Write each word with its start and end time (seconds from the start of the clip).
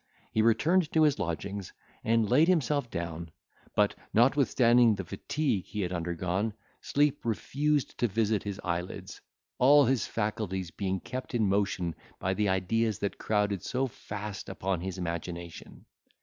He 0.31 0.41
returned 0.41 0.91
to 0.93 1.03
his 1.03 1.19
lodgings, 1.19 1.73
and 2.03 2.27
laid 2.27 2.47
himself 2.47 2.89
down; 2.89 3.29
but, 3.75 3.93
notwithstanding 4.15 4.95
the 4.95 5.03
fatigue 5.05 5.65
he 5.65 5.81
had 5.81 5.93
undergone, 5.93 6.55
sleep 6.81 7.23
refused 7.23 7.99
to 7.99 8.07
visit 8.07 8.41
his 8.41 8.59
eyelids, 8.63 9.21
all 9.59 9.85
his 9.85 10.07
faculties 10.07 10.71
being 10.71 11.01
kept 11.01 11.35
in 11.35 11.47
motion 11.47 11.93
by 12.19 12.33
the 12.33 12.49
ideas 12.49 12.97
that 12.97 13.19
crowded 13.19 13.61
so 13.63 13.85
fast 13.85 14.49
upon 14.49 14.81
his 14.81 14.97
imagination. 14.97 15.85